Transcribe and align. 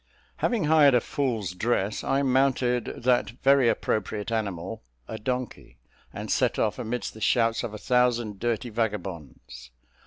Having 0.37 0.63
hired 0.63 0.95
a 0.95 0.99
fool's 0.99 1.51
dress, 1.51 2.03
I 2.03 2.23
mounted 2.23 2.85
that 3.03 3.29
very 3.43 3.69
appropriate 3.69 4.31
animal 4.31 4.81
a 5.07 5.19
donkey, 5.19 5.77
and 6.11 6.31
set 6.31 6.57
off 6.57 6.79
amidst 6.79 7.13
the 7.13 7.21
shouts 7.21 7.61
of 7.61 7.71
a 7.71 7.77
thousand 7.77 8.39
dirty 8.39 8.71
vagabonds. 8.71 9.69